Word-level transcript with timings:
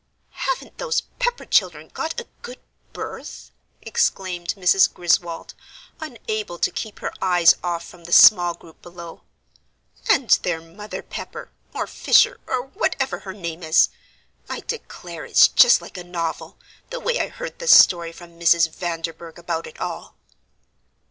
"Haven't 0.49 0.79
those 0.79 1.01
Pepper 1.19 1.45
children 1.45 1.89
got 1.89 2.19
a 2.19 2.25
good 2.41 2.57
berth?" 2.91 3.51
exclaimed 3.83 4.55
Mrs. 4.57 4.91
Griswold, 4.91 5.53
unable 5.99 6.57
to 6.57 6.71
keep 6.71 7.01
her 7.01 7.13
eyes 7.21 7.53
off 7.63 7.85
from 7.85 8.05
the 8.05 8.11
small 8.11 8.55
group 8.55 8.81
below. 8.81 9.21
"And 10.09 10.31
their 10.41 10.59
Mother 10.59 11.03
Pepper, 11.03 11.51
or 11.75 11.85
Fisher, 11.85 12.39
or 12.47 12.63
whatever 12.63 13.19
her 13.19 13.33
name 13.33 13.61
is 13.61 13.89
I 14.49 14.61
declare 14.61 15.23
it's 15.23 15.47
just 15.47 15.83
like 15.83 15.97
a 15.97 16.03
novel, 16.03 16.57
the 16.89 16.99
way 16.99 17.19
I 17.19 17.27
heard 17.27 17.59
the 17.59 17.67
story 17.67 18.11
from 18.11 18.39
Mrs. 18.39 18.71
Vanderburgh 18.73 19.37
about 19.37 19.67
it 19.67 19.79
all." 19.79 20.15